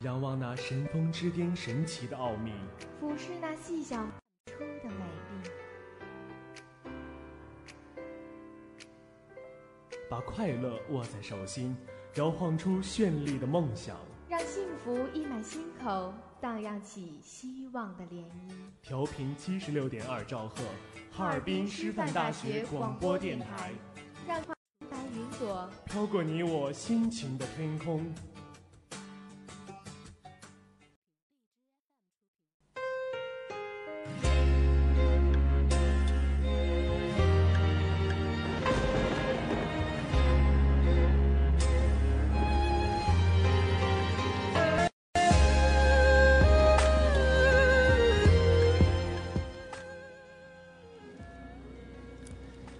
[0.00, 2.52] 仰望那神峰之巅神奇的奥秘，
[3.00, 4.04] 俯视那细小
[4.46, 5.50] 出的美丽，
[10.10, 11.74] 把快乐握在手心，
[12.16, 13.96] 摇晃出绚丽的梦想，
[14.28, 18.52] 让幸福溢满心口，荡漾起希望的涟漪。
[18.82, 20.56] 调频七十六点二兆赫。
[21.10, 23.72] 哈尔滨师范大学广播电台，
[24.26, 24.42] 让
[24.90, 28.12] 白云朵飘过你我心情的天空。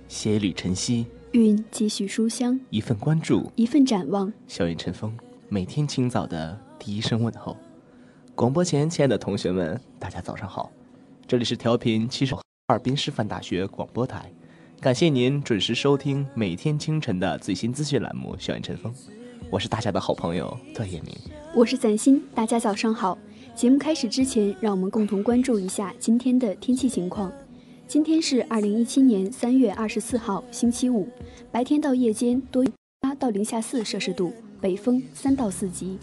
[0.08, 4.32] 携缕晨曦，韵几许书香，一份关注，一份展望。
[4.46, 5.16] 校园晨风，
[5.48, 7.56] 每天清早的第一声问候。
[8.34, 10.70] 广播前，亲爱的同学们，大家早上好！
[11.26, 14.30] 这里是调频七十哈尔滨师范大学广播台，
[14.80, 18.92] 感谢您准时收听每天清晨的最新资讯栏目《校园晨风》，
[19.50, 21.14] 我是大家的好朋友段彦明，
[21.54, 23.16] 我是赞欣，大家早上好。
[23.54, 27.32] 节目开始之前，让我们共同关注一下今天的天气情况。
[27.86, 31.08] 今天是二零一七年三月二十四号，星期五。
[31.52, 32.64] 白天到夜间多
[33.00, 35.98] 八到零下四摄氏度，北风三到四级。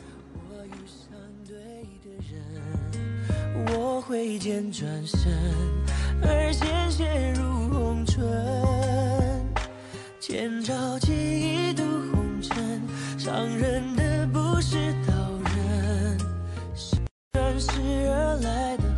[3.73, 5.31] 我挥剑转身，
[6.21, 8.23] 而鲜血如红唇。
[10.19, 12.81] 千朝记忆渡红尘，
[13.17, 14.77] 伤人的不是
[15.07, 15.13] 刀
[15.55, 16.17] 刃，
[16.75, 16.95] 是
[17.33, 17.71] 转世
[18.07, 18.90] 而来的。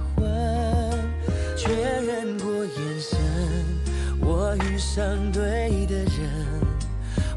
[4.96, 5.42] 相对
[5.88, 6.62] 的人，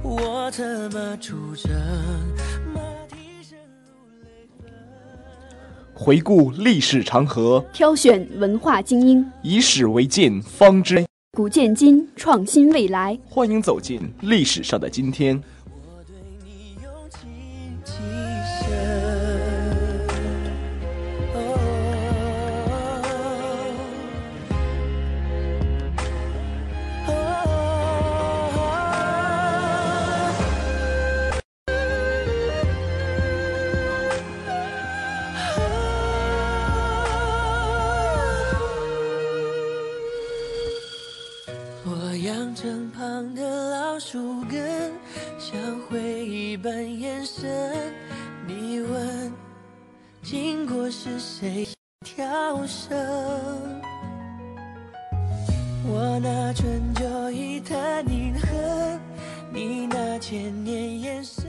[0.03, 1.72] 我策马出征。
[5.94, 11.03] 回顾历史长河，挑选文化精英，以史为鉴，方知
[11.33, 13.19] 古见今，创新未来。
[13.27, 15.43] 欢迎走进历史上的今天。
[47.26, 47.92] 身，
[48.47, 49.32] 你问
[50.22, 51.66] 经过是谁
[52.04, 52.97] 跳绳？
[55.84, 59.00] 我那春秋一叹银痕，
[59.53, 61.47] 你那千年眼神，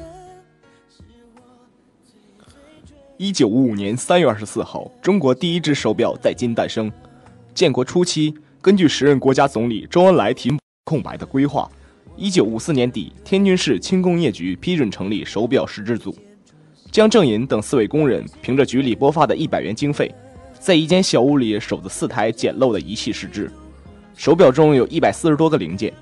[0.90, 1.04] 是
[1.36, 1.42] 我
[2.84, 6.92] 最一九五五年三月二十四号，中国第一只手表在京诞生。
[7.54, 10.52] 建国初期，根据时任国家总理周恩来提
[10.86, 11.70] 空白的规划。
[12.20, 16.18] 一九五四年底，天津市轻工业局批准成立手表实制组。
[16.92, 20.12] 江正银等四位工人凭着局里拨发的一百元经费，
[20.60, 23.52] 在一间小屋里守着四台简陋的仪器试制。
[24.16, 25.94] 手表中有一百四十多个零件，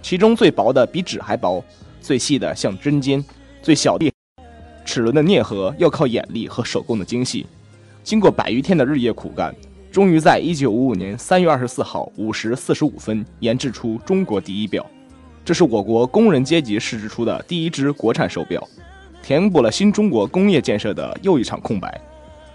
[0.00, 1.64] 其中最薄的比纸还薄，
[2.00, 3.22] 最细的像针尖，
[3.60, 4.08] 最小的。
[4.84, 7.44] 齿轮的啮合要靠眼力和手工的精细，
[8.04, 9.52] 经过百余天的日夜苦干，
[9.90, 14.88] 终于在一九五五年三月二十四号五时四十五分研制出中国第一表。
[15.44, 18.66] 这是我国工人阶级试制出的第一只国产手表，
[19.22, 22.00] 填补了新中国工业建设的又一场空白。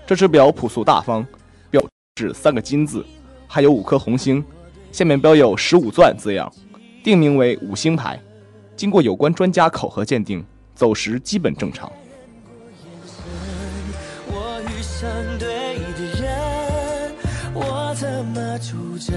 [0.08, 1.24] 这只表朴素大方，
[1.70, 1.80] 表
[2.16, 3.06] 是三个金字，
[3.48, 4.44] 还有五颗红星，
[4.92, 6.52] 下面标有“十五钻”字样，
[7.04, 8.20] 定名为五星牌。
[8.76, 10.44] 经过有关专家考核鉴定，
[10.74, 11.92] 走时基本正常。
[14.26, 15.08] 我遇上
[15.38, 17.14] 对的人，
[17.54, 19.16] 我怎么出征？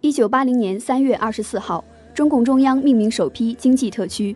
[0.00, 1.84] 一九八零年三月二十四号，
[2.14, 4.34] 中共中央命名首批经济特区。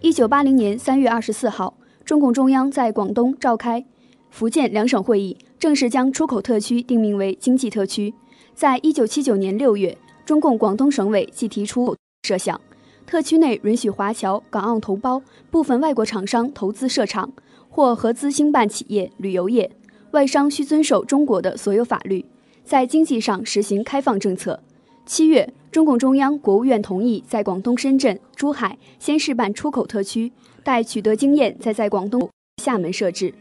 [0.00, 1.74] 一九八零年三月二十四号，
[2.04, 3.84] 中共中央在广东召开
[4.30, 8.12] 福建两省会议，正式将出口特区定名为经济特区。
[8.54, 12.60] 在一九七九年六月，中共广东省委即提出设想，
[13.06, 17.32] 特区内允许华侨、港澳同胞、部分外国厂商投资设厂
[17.68, 19.70] 或合资兴办企业、旅游业，
[20.14, 22.24] 外商需遵守中国的所有法律，
[22.64, 24.62] 在经济上实行开放政策。
[25.04, 30.30] 七月，中共中央、国务院同意在广东深圳、珠海先试办出口特区，
[30.62, 32.30] 待取得经验，再在广东、
[32.62, 33.34] 厦门设置。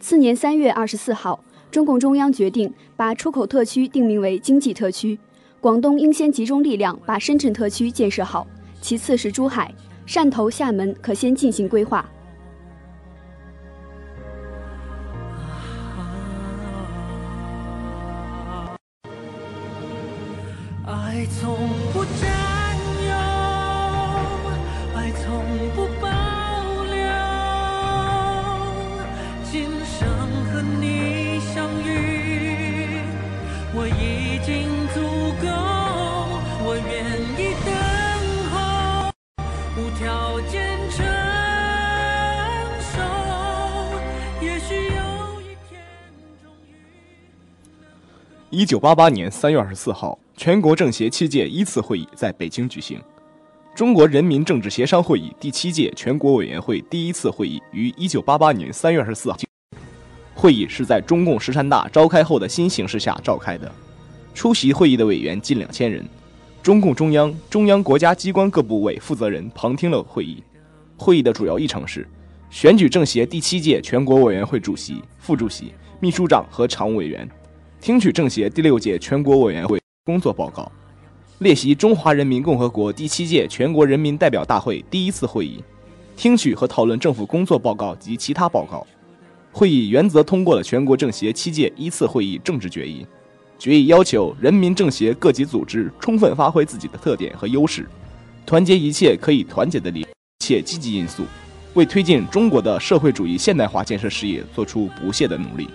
[0.00, 5.16] 次年三月二十四号，中共中央决定把出口特区定名为经济特区。
[5.60, 8.44] 广东应先集中力量把深圳特区建设好，
[8.80, 9.72] 其次是珠海、
[10.08, 12.04] 汕头、厦门可先进行规划。
[21.04, 22.55] 爱从不假
[48.56, 52.98] 一九八八年三月二十四号，全国政协七届一次会议在北京举行。
[53.74, 59.36] 中国人民政治协商会议第七届全国委员会第一次会议于一九八八年三月二十四号。
[60.34, 63.70] 会议是在中共十三大召开后的新形势下召开的，
[64.32, 66.02] 出席会议的委员近两千人。
[66.62, 70.42] 中共中央、中央国家机关各部委负责人旁听了会议。
[70.96, 72.08] 会议的主要议程是
[72.48, 77.28] 选举政协第七届全国委员会主席、副主席、秘书长和常务委员。
[77.80, 80.70] 听取政协第六届全国委员会工作报告，
[81.38, 85.62] 列席中华人民共和国第七届全国人民代表大会第一次会议，
[86.16, 88.84] 听取和讨论政府工作报告及其他报告。
[89.52, 93.06] 会议原则通过了全国政协七届一次会议政治决议。
[93.58, 97.88] 决议要求人民政协各级组织充分发挥自己的特点和优势，
[98.44, 100.06] 团结一切可以团结的力，
[100.40, 101.22] 切积极因素，
[101.72, 105.68] 为推进中国的社会主义现代化建设事业做出不懈的努力。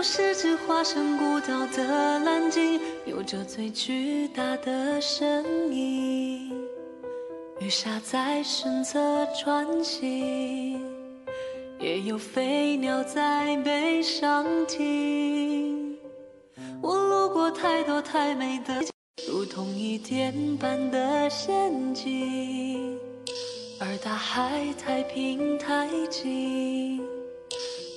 [0.00, 6.58] 我是只化身孤岛的蓝鲸，有着最巨大的身影。
[7.60, 8.98] 雨下在身侧
[9.38, 10.80] 穿行，
[11.78, 15.98] 也有飞鸟在背上停。
[16.80, 18.82] 我路过太多太美的，
[19.28, 22.98] 如同一点般的陷阱，
[23.78, 27.02] 而大海太平太静。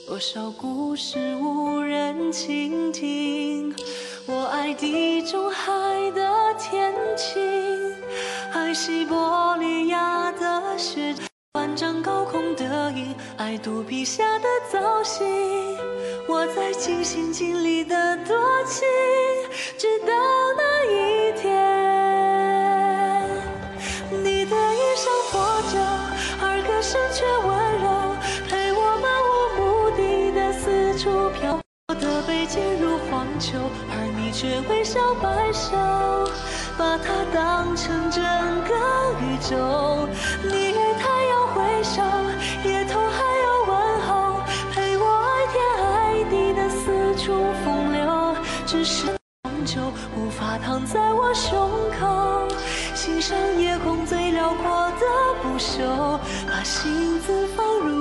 [0.05, 3.73] 多少故事无人倾听，
[4.27, 5.71] 我爱地中海
[6.11, 7.41] 的天晴，
[8.51, 11.15] 爱西伯利亚的雪。
[11.53, 15.25] 万丈高空的鹰，爱肚皮下的造型，
[16.27, 18.85] 我在尽心尽力的多情，
[19.77, 20.07] 直到
[20.57, 21.52] 那一天，
[33.89, 35.75] 而你却微笑摆首，
[36.77, 38.23] 把它当成整
[38.65, 38.73] 个
[39.21, 40.07] 宇宙。
[40.43, 42.01] 你与太阳挥手，
[42.63, 43.71] 夜头还有问
[44.07, 44.41] 候，
[44.73, 48.35] 陪我爱天爱地的四处风流。
[48.65, 49.05] 只是
[49.43, 49.81] 终究
[50.17, 51.69] 无法躺在我胸
[51.99, 52.47] 口，
[52.95, 55.05] 欣赏夜空最辽阔的
[55.41, 57.92] 不朽，把心字放入。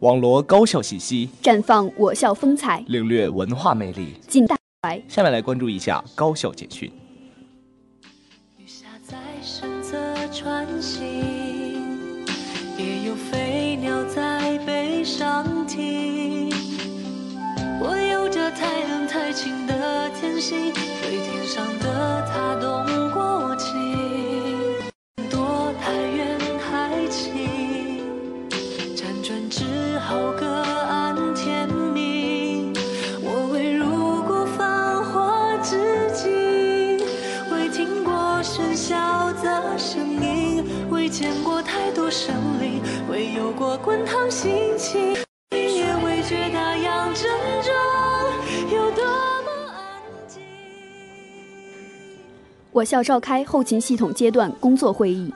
[0.00, 5.02] 网罗高校信息，绽放我校风采，领略文化魅力，尽大怀。
[5.08, 6.88] 下面来关注一下高校简讯。
[8.56, 11.04] 雨下在身侧穿行，
[12.78, 16.48] 也有飞鸟在背上停。
[17.80, 22.97] 我有着太冷太清的天性，对天上的他动
[52.78, 55.34] 我校召开后勤系统阶段工作会议。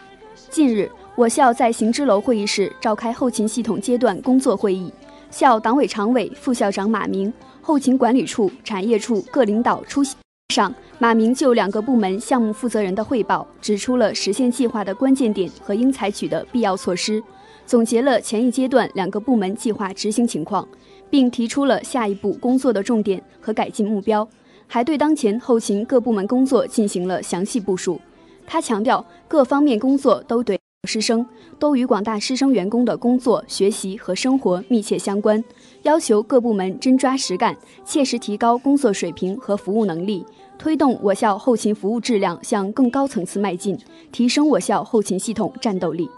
[0.48, 4.92] 近日，我校在行知楼会议室召开后勤系统阶段工作会议，
[5.28, 10.14] 校党委常委、副校长马明、后勤管理处、产业处各领导出席。
[10.54, 17.20] 上，马明就两个部门项目负责人的汇报，指出了实现计划的关键点和应采取的必要措施，
[17.66, 20.68] 总结了前一阶段两个部门计划执行情况，
[21.10, 24.28] 并提出了下一步工作的重点和改进目标。
[24.72, 28.00] 还对当前后勤各部门工作进行了详细部署。
[28.46, 31.26] 他强调，各方面工作都对师生
[31.58, 35.44] 都与广大师生员工的工作、学习和生活密切相关，
[35.82, 40.24] 要求各部门真抓实干，切实提高工作水平和服务能力，
[40.58, 43.78] 推动我校后勤服务质量向更高层次迈进，
[44.10, 46.08] 提升我校后勤系统战斗力。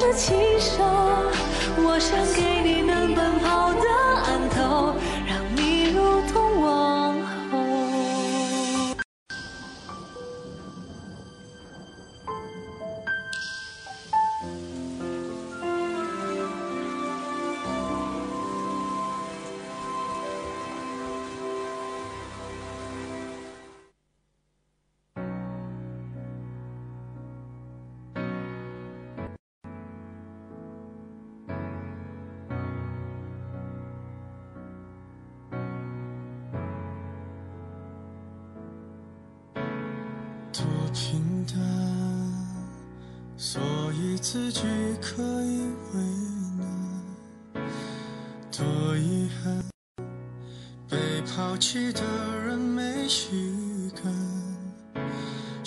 [0.00, 0.82] 得如此清瘦。
[1.82, 4.09] 我想给你能奔跑的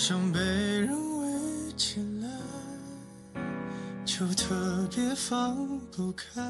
[0.05, 3.41] 想被人围起来，
[4.03, 5.55] 就特别放
[5.95, 6.41] 不开。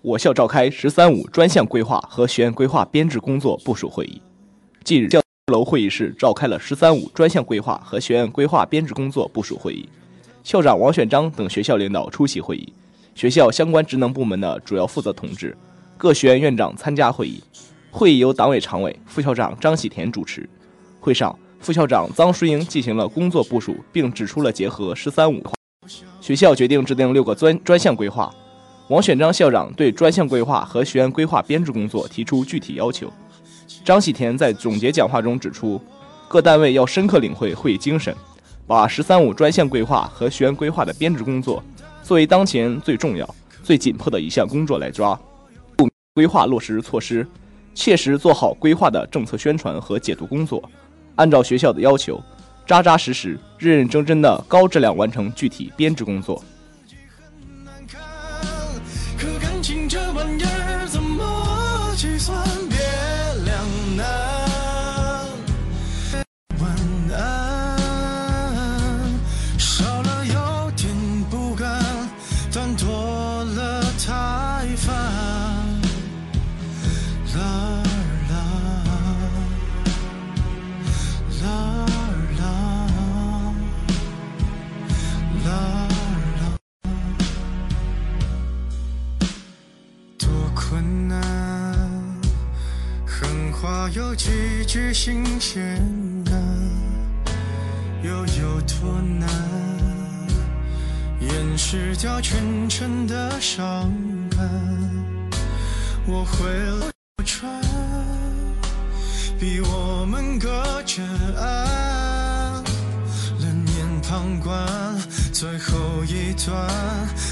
[0.00, 4.22] 我校召开“十三五”专项规划和学院规划编制工作部署会议。
[4.84, 5.20] 近日，教
[5.52, 9.88] 楼会议室召开了“十三五”专项规划和学院规划编制工作部署会议，
[10.44, 12.72] 校长王选章等学校领导出席会议，
[13.16, 15.58] 学校相关职能部门的主要负责同志、
[15.98, 17.42] 各学院院长参加会议。
[17.90, 20.48] 会议由党委常委、副校长张喜田主持。
[21.06, 25.40] 会上，副校长臧淑英进行了工作部署，并指出了结合“十三五”，
[26.20, 28.34] 学校决定制定六个专专项规划。
[28.88, 33.08] 王选章校长对专项规划和学院规划编制工作提出具体要求。
[33.84, 35.80] 张喜田在总结讲话中指出，
[36.26, 38.12] 各单位要深刻领会会议精神，
[38.66, 41.62] 把“十三五”专项规划和学院规划的编制工作
[42.02, 43.32] 作为当前最重要、
[43.62, 45.16] 最紧迫的一项工作来抓，
[46.14, 47.24] 规划落实措施，
[47.76, 50.68] 切实做好规划的政策宣传和解读工作，
[51.16, 52.22] 按照学校的要求，
[52.66, 56.42] 扎扎实实、认认真真的高质量完成具体编制工作。
[93.90, 95.80] 有几句新鲜
[96.24, 96.32] 的，
[98.02, 99.28] 又有多难？
[101.20, 103.90] 掩饰掉全城的伤
[104.30, 104.38] 感，
[106.06, 106.90] 我会流
[107.24, 107.50] 传，
[109.38, 111.02] 比我们隔着
[111.38, 112.62] 岸，
[113.40, 114.66] 冷眼旁观，
[115.32, 116.68] 最后一段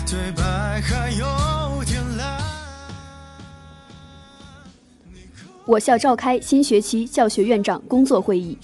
[0.06, 1.84] 对白还有
[5.66, 8.56] 我校召开新学期教学院长工作会议。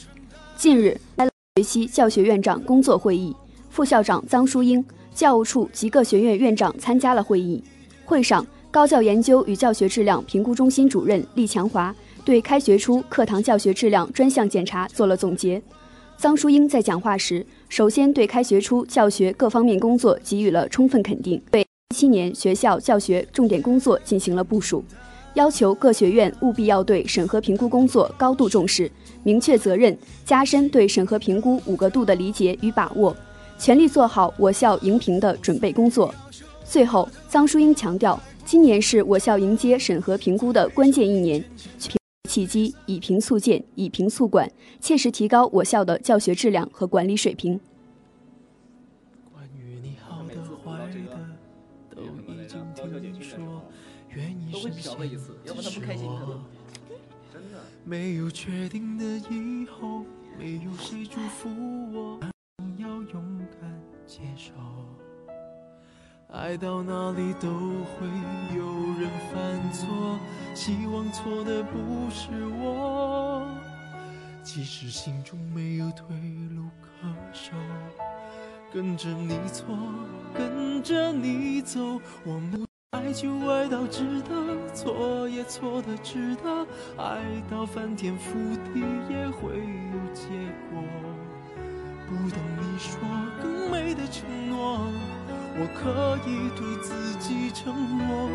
[0.55, 1.27] 近日，开
[1.57, 3.35] 学期教学院长工作会议，
[3.71, 7.65] 副校长臧淑英、教务处及各学院院长参加了会议。
[8.05, 15.63] 会上，高教研究与教学质量评估中心主任厉强华对开学初课堂教学质量专项检查做了总结。
[16.21, 24.85] 臧淑英在讲话时，首先对开学初教学各方面工作给予了充分肯定，对一七年学校教学重点工作进行了部署。
[25.35, 28.91] 要求各学院务必要对审核评估工作高度重视，
[29.23, 33.17] 明确责任，加深对审核评估五个度的理解与把握，
[33.59, 36.13] 全力做好我校迎评的准备工作。
[36.65, 41.45] 最后，臧淑英强调，今年是我校迎接审核评估的关键一年，
[42.29, 47.59] 契机以评促建，以评促管，切实提高我校的教学质量和管理水平。
[54.81, 56.41] 意实现，只是我。
[57.85, 60.05] 没有确定的以后，
[60.39, 61.49] 没有谁祝福
[61.93, 62.21] 我，
[62.79, 64.53] 要勇敢接受。
[66.29, 68.07] 爱到哪里都会
[68.57, 68.65] 有
[69.01, 70.19] 人犯错，
[70.55, 73.47] 希望错的不是我。
[74.43, 76.07] 即使心中没有退
[76.55, 77.53] 路可守，
[78.73, 79.77] 跟着你错，
[80.35, 82.70] 跟着你走，我不。
[82.93, 88.35] 爱就爱到值得，错也错的值得，爱到翻天覆
[88.75, 90.27] 地也会有结
[90.73, 90.83] 果。
[92.09, 92.99] 不等你说
[93.41, 94.89] 更美的承诺，
[95.55, 98.29] 我可以对自己承诺。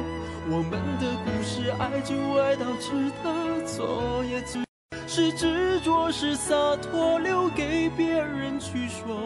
[0.49, 4.63] 我们的故事，爱就爱到值得，错也值，
[5.05, 9.19] 是执着是洒脱，留给别人去说。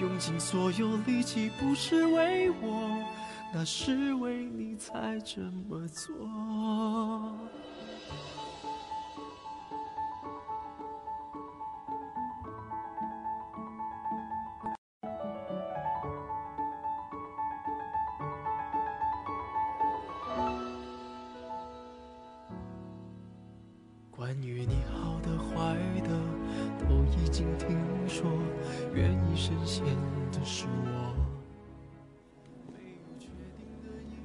[0.00, 2.98] 用尽所有力气，不是为我。
[3.54, 6.14] 那是为你才这么做。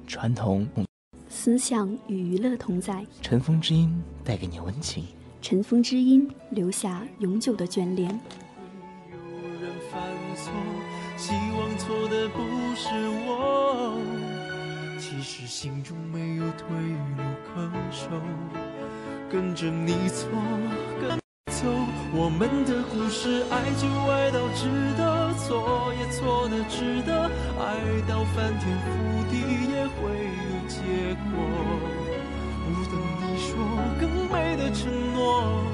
[0.08, 0.66] 传统
[1.28, 5.04] 思想与娱乐同在，尘封之音带给你温情，
[5.42, 8.08] 尘封之音留下永久的眷恋。
[9.12, 9.16] 有
[9.60, 10.02] 人犯
[10.34, 10.50] 错，
[11.18, 12.40] 希望错的不
[12.74, 12.88] 是
[13.26, 14.00] 我。
[14.98, 18.08] 其实心中没有退路可守，
[19.30, 20.30] 跟着你错，
[21.02, 21.27] 跟走。
[22.12, 27.76] 我们的故事，爱就爱到值得，错也错的值得，爱
[28.08, 28.88] 到翻天覆
[29.30, 29.78] 地也。
[29.98, 30.76] 会有结
[31.32, 31.42] 果，
[32.62, 33.50] 不等你说
[33.98, 35.64] 更美的承诺，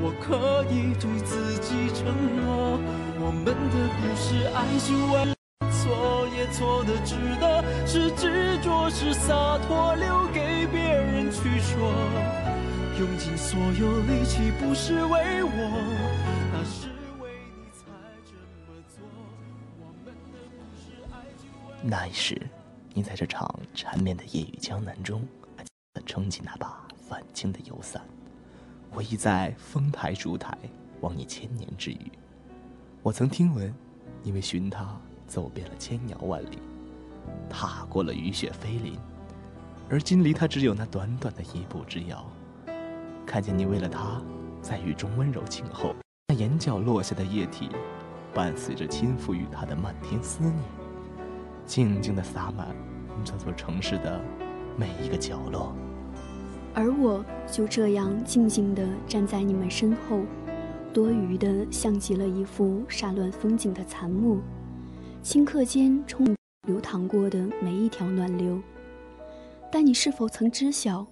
[0.00, 2.08] 我可以对自己承
[2.40, 2.80] 诺。
[3.20, 5.16] 我们的故事，爱就爱，
[5.70, 12.47] 错也错的值得，是执着是洒脱，留给别人去说。
[12.98, 15.50] 用尽所有力气，不是为我，
[16.52, 16.88] 那是
[17.22, 17.86] 为你才
[18.26, 18.34] 这
[18.66, 18.98] 么做。
[21.82, 22.40] 那一时。
[22.94, 25.22] 你在这场缠绵的夜雨江南中，
[26.04, 28.02] 撑起那把泛青的油伞。
[28.90, 30.58] 我已在丰台烛台，
[31.00, 32.10] 望你千年之余。
[33.00, 33.72] 我曾听闻，
[34.24, 36.58] 你为寻他走遍了千遥万里，
[37.48, 38.98] 踏过了雨雪飞林，
[39.88, 42.28] 而今离他只有那短短的一步之遥。
[43.28, 44.22] 看见你为了他，
[44.62, 45.94] 在雨中温柔静候，
[46.28, 47.68] 那眼角落下的液体，
[48.32, 50.54] 伴随着亲抚与他的漫天思念，
[51.66, 52.74] 静静的洒满。
[53.22, 54.18] 这座城市的
[54.78, 55.74] 每一个角落，
[56.72, 60.22] 而我就这样静静地站在你们身后，
[60.94, 64.38] 多余的像极了一幅煞乱风景的残墨，
[65.22, 66.34] 顷刻间冲
[66.66, 68.58] 流淌过的每一条暖流。
[69.70, 71.06] 但你是否曾知晓，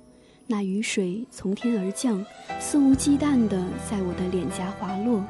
[0.47, 2.25] 那雨水从天而降，
[2.59, 5.25] 肆无忌惮地在我的脸颊滑落，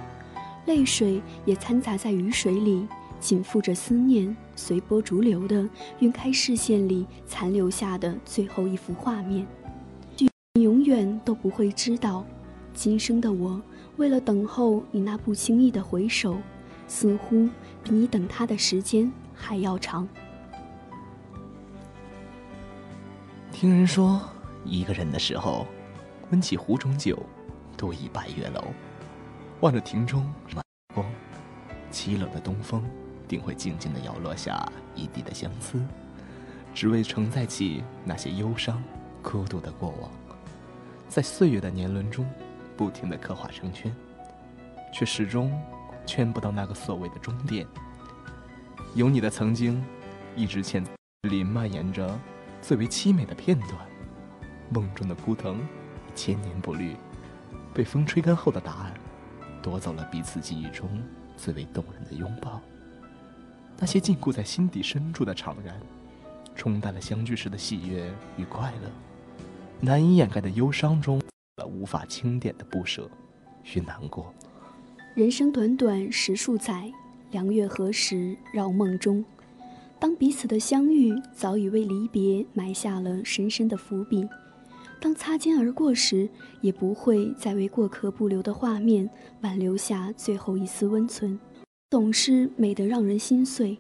[0.67, 2.87] 泪水也掺杂在雨水里。
[3.19, 5.69] 紧附着思念，随波逐流的
[6.01, 9.47] 晕开视线里残留下的最后一幅画面。
[10.55, 10.87] 你永远。
[10.87, 12.25] 远都不会知道，
[12.73, 13.61] 今生的我
[13.97, 16.39] 为了等候你那不经意的回首，
[16.87, 17.49] 似乎
[17.83, 20.07] 比你等他的时间还要长。
[23.51, 24.23] 听人说，
[24.67, 25.67] 一个人的时候，
[26.31, 27.19] 温起壶中酒，
[27.77, 28.65] 独倚白月楼，
[29.61, 30.23] 望着庭中
[30.55, 31.07] 满光，
[31.93, 32.83] 凄冷的东风，
[33.29, 35.81] 定会静静地摇落下一地的相思，
[36.75, 38.83] 只为承载起那些忧伤、
[39.23, 40.11] 孤独的过往，
[41.09, 42.27] 在岁月的年轮中，
[42.77, 43.95] 不停地刻画成圈，
[44.93, 45.53] 却始终
[46.05, 47.67] 圈不到那个所谓的终点。
[48.95, 49.85] 有你的曾经，
[50.35, 50.85] 一直潜
[51.23, 52.19] 里蔓延着。
[52.63, 53.73] 最为凄美的片段，
[54.71, 55.61] 梦中的枯藤，
[56.15, 56.97] 千年不绿，
[57.73, 58.93] 被风吹干后的答案，
[59.63, 60.89] 夺走了彼此记忆中
[61.37, 62.61] 最为动人的拥抱。
[63.79, 65.79] 那些禁锢在心底深处的怅然，
[66.55, 68.91] 冲淡了相聚时的喜悦与快乐，
[69.81, 71.21] 难以掩盖的忧伤中，
[71.57, 73.09] 了无法清点的不舍
[73.75, 74.33] 与难过。
[75.15, 76.91] 人生短短十数载，
[77.31, 79.25] 良月何时绕梦中？
[79.99, 84.29] 当彼此的相遇早已为离别埋下了深深的伏笔，
[85.01, 86.29] 当擦肩而过时，
[86.61, 89.09] 也不会再为过客不留的画面
[89.43, 91.39] 挽留下最后一丝温存，
[91.91, 93.77] 总是美得让人心碎。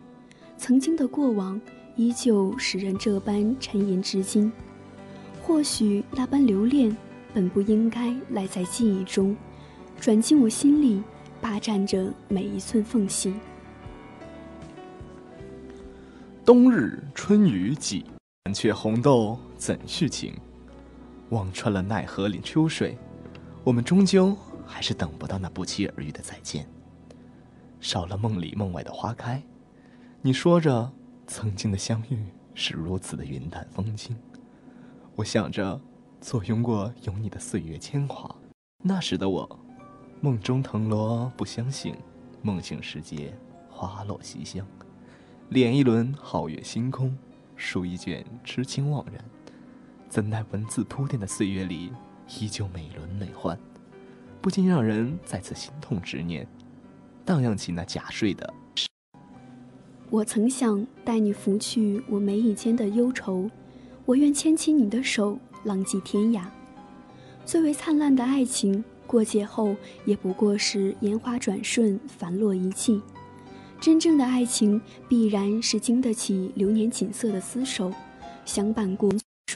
[0.59, 1.61] 曾经的过往
[1.97, 4.53] 依旧使人这般沉吟至今，
[5.43, 6.95] 或许那般留恋
[7.35, 9.37] 本不应该赖在记忆中，
[9.99, 11.03] 转进我心里，
[11.41, 13.35] 霸占着每一寸缝隙。
[16.45, 18.05] 冬日春雨几，
[18.45, 20.33] 残却红豆怎续情？
[21.31, 22.97] 望穿了奈何岭秋水，
[23.65, 24.37] 我们终究
[24.67, 26.67] 还是等不到那不期而遇的再见。
[27.81, 29.43] 少了梦里梦外的花开，
[30.23, 30.91] 你说着
[31.27, 34.17] 曾经的相遇是如此的云淡风轻，
[35.15, 35.81] 我想着
[36.21, 38.35] 坐拥过有你的岁月铅华。
[38.83, 39.59] 那时的我，
[40.21, 41.95] 梦中藤萝不相醒，
[42.43, 43.37] 梦醒时节
[43.69, 44.67] 花落西厢。
[45.51, 47.17] 敛一轮皓月星空，
[47.57, 49.25] 书一卷痴情惘然，
[50.09, 51.93] 怎奈文字铺垫的岁月里，
[52.39, 53.57] 依旧美轮美奂，
[54.41, 56.47] 不禁让人再次心痛执念，
[57.25, 58.55] 荡漾起那假睡的。
[60.09, 63.51] 我曾想带你拂去我眉宇间的忧愁，
[64.05, 66.45] 我愿牵起你的手，浪迹天涯。
[67.45, 73.03] 最为灿烂的爱情，过节后也不过是烟花转瞬，繁落一气。
[73.81, 77.93] 真正的爱情必然是经得起流年锦瑟的厮守，
[78.45, 79.11] 相伴过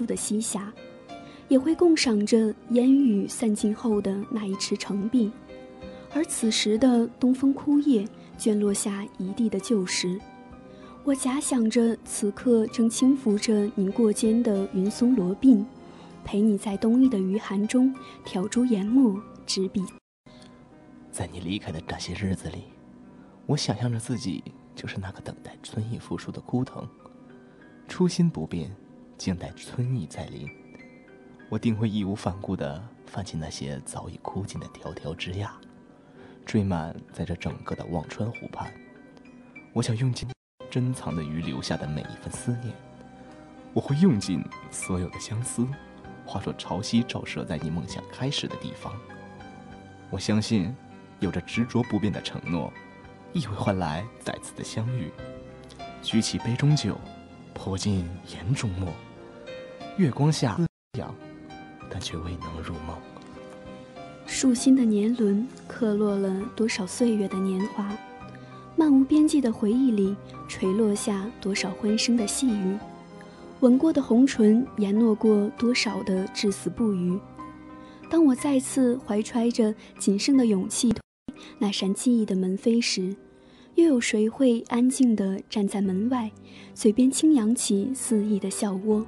[0.05, 0.73] 的西霞，
[1.49, 5.31] 也会共赏着烟雨散尽后的那一池澄碧。
[6.13, 8.05] 而此时的东风枯叶，
[8.37, 10.21] 卷落下一地的旧时。
[11.05, 15.65] 我假想着此刻正轻抚着你过肩的云松罗鬓，
[16.25, 19.83] 陪你在冬意的余寒中挑珠研墨执笔。
[21.11, 22.65] 在你离开的那些日子里。
[23.47, 24.45] 我想象着自己
[24.77, 26.87] 就是那个等待春意复苏的枯藤，
[27.89, 28.71] 初心不变，
[29.21, 30.49] 静待春意再临。
[31.51, 35.51] 我定会义无反顾地泛起那些早已枯尽的条条枝桠，
[36.47, 38.73] 缀满在这整个的忘川湖畔。
[39.75, 40.27] 我想用尽
[40.71, 42.75] 珍藏的鱼留下的每一份思念，
[43.75, 45.69] 我会用尽所有的相思，
[46.25, 48.91] 化作潮汐照射在你梦想开始的地方。
[50.09, 50.75] 我相信，
[51.19, 52.73] 有着执着不变的承诺。
[53.33, 55.13] 亦会换来再次的相遇。
[56.03, 56.99] 举起杯中酒，
[57.55, 58.93] 泼进眼中墨。
[60.01, 60.59] 月光下，
[61.91, 62.97] 但却未能入梦。
[64.25, 67.95] 树心的年轮刻落了多少岁月的年华？
[68.77, 70.17] 漫无边际的回忆里，
[70.49, 72.79] 垂落下多少欢声的细语？
[73.61, 77.21] 吻过的红唇，言诺过多少的至死不渝？
[78.09, 80.93] 当我再次怀揣着仅剩的勇气。
[80.93, 81.03] 推
[81.59, 83.15] 那扇记忆的门扉时，
[83.75, 86.33] 又有谁会安静地站在门外，
[86.73, 89.05] 嘴边轻扬起肆意的笑窝？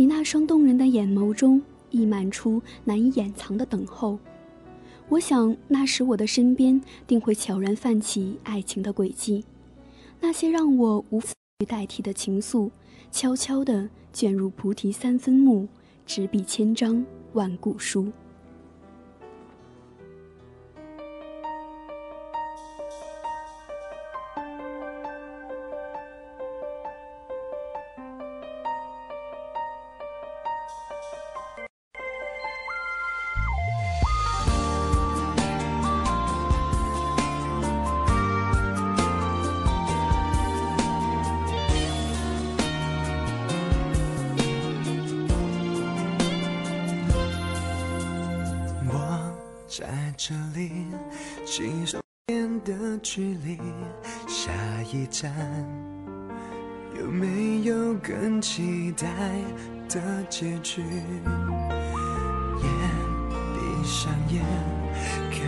[0.00, 4.16] 你那双动人的眼眸中溢满出难以掩藏的等候。
[5.08, 9.44] 我想，那时我的身边定会悄然泛起爱情的轨迹，
[10.20, 11.32] 那些让我无法
[11.66, 12.70] 代替的情愫，
[13.10, 15.66] 悄悄地卷入菩提三分木，
[16.06, 18.12] 执笔千章万古书。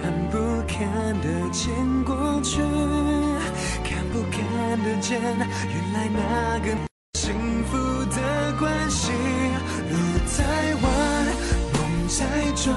[0.02, 0.80] 看不看
[1.20, 1.70] 得见
[2.04, 2.60] 过去？
[3.84, 4.40] 看不看
[4.82, 6.66] 得见原来那个
[7.14, 7.34] 幸
[7.64, 9.12] 福的关系？
[9.90, 9.94] 路
[10.26, 10.44] 在
[10.82, 10.90] 弯，
[11.74, 12.24] 梦在
[12.56, 12.74] 转，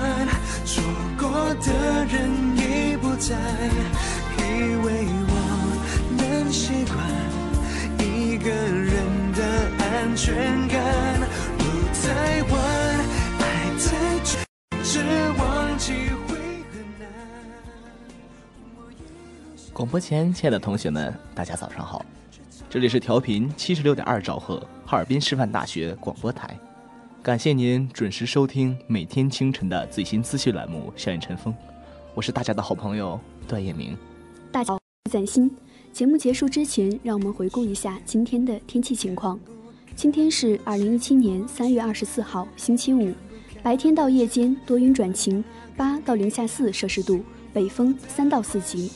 [0.65, 0.83] 错
[1.17, 2.13] 过的人
[2.57, 3.35] 已不在，
[4.37, 4.41] 以
[4.83, 5.33] 为我
[6.17, 6.97] 能习惯
[7.99, 9.41] 一个人的
[9.79, 10.62] 安全
[19.83, 22.05] 广播前，亲爱的同学们，大家早上好，
[22.69, 26.57] 这里是调频七十六点二兆赫，哈尔滨师范大学广播台，
[27.21, 31.53] 感谢您准时收听每天清晨的最新资讯栏目《校园晨风》，
[32.13, 33.93] 我是大家的好朋友段彦明。
[34.53, 34.79] 大家好，
[35.11, 35.53] 在心。
[35.91, 39.37] 节目结束之前，让我们回顾一下今天的天气情况。
[39.97, 43.13] 今天是二零一七年三月二十四号，星期五，
[43.61, 45.43] 白天到夜间多云转晴，
[45.75, 48.89] 八到零下四摄氏度，北风三到四级。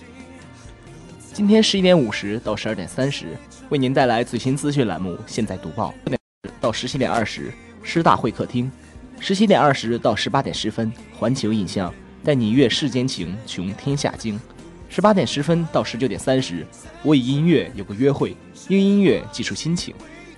[1.38, 3.28] 今天十一点五十到十二点三十，
[3.69, 5.93] 为您带来最新资讯栏目《现在读报》。
[6.60, 8.67] 到十七点二十，师大会客厅；
[9.19, 14.36] 十七点二十到十八点十分，环球印象带你阅世间情，穷天下经；
[14.89, 16.65] 十八点十分到十九点三十，
[17.04, 18.36] 我与音乐有个约会，
[18.69, 19.93] 用音乐记述心情。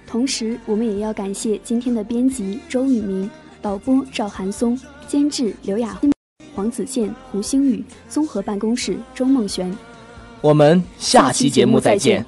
[0.05, 3.31] 同时，我们也要感谢今天的编辑周宇明、
[3.61, 6.11] 导播赵寒松、监制刘雅欣、
[6.53, 9.73] 黄子健、胡星宇、综合办公室周梦璇。
[10.41, 12.25] 我们下期节目再见。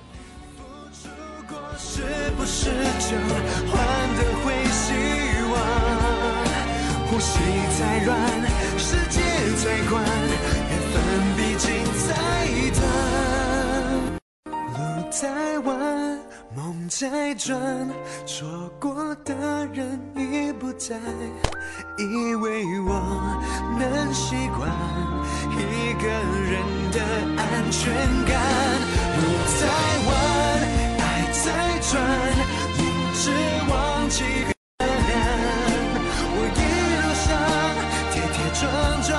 [1.04, 1.10] 如
[1.48, 2.02] 果是
[2.38, 2.70] 不是
[3.00, 3.16] 就
[3.72, 3.80] 换
[4.18, 4.94] 得回希
[5.52, 5.56] 望？
[7.08, 7.40] 呼吸
[7.80, 8.18] 再乱，
[8.78, 9.22] 世界
[9.64, 10.04] 再宽，
[10.70, 10.96] 缘分
[11.38, 11.72] 毕竟
[12.06, 12.10] 在
[12.76, 12.84] 等。
[14.74, 15.24] 路在
[15.60, 15.70] 弯，
[16.54, 17.58] 梦在转，
[18.26, 18.46] 错
[18.78, 19.34] 过的
[19.74, 20.98] 人已不在，
[21.98, 22.92] 以为我
[23.80, 24.70] 能习惯
[25.58, 27.00] 一个人的
[27.38, 27.94] 安全
[28.26, 28.32] 感。
[29.18, 29.24] 路
[29.60, 29.62] 在
[30.08, 30.10] 弯，
[31.00, 31.02] 爱
[31.32, 31.46] 在
[31.90, 31.92] 转，
[32.78, 32.80] 明
[33.14, 33.22] 知
[33.70, 33.74] 忘
[34.10, 34.18] 记
[34.80, 35.10] 很难。
[36.34, 36.60] 我一
[37.02, 37.28] 路上
[38.12, 38.62] 跌跌撞
[39.02, 39.10] 撞，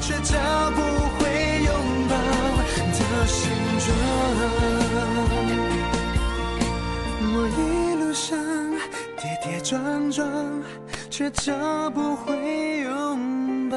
[0.00, 0.30] 却找
[0.72, 0.78] 不
[1.16, 1.20] 回
[1.64, 1.70] 拥
[2.08, 2.12] 抱
[2.92, 3.40] 的形
[3.84, 3.88] 状。
[7.34, 7.60] 我一
[8.02, 8.28] 路上
[9.16, 9.72] 跌跌撞
[10.10, 10.20] 撞，
[11.10, 13.76] 却找不回拥抱